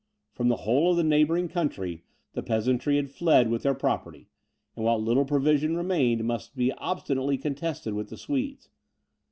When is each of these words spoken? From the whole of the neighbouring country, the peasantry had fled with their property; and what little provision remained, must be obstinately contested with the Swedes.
From 0.31 0.47
the 0.47 0.55
whole 0.55 0.89
of 0.89 0.97
the 0.97 1.03
neighbouring 1.03 1.47
country, 1.47 2.05
the 2.33 2.41
peasantry 2.41 2.95
had 2.95 3.11
fled 3.11 3.51
with 3.51 3.61
their 3.61 3.75
property; 3.75 4.29
and 4.75 4.83
what 4.83 4.99
little 4.99 5.25
provision 5.25 5.77
remained, 5.77 6.23
must 6.23 6.55
be 6.55 6.71
obstinately 6.73 7.37
contested 7.37 7.93
with 7.93 8.09
the 8.09 8.17
Swedes. 8.17 8.71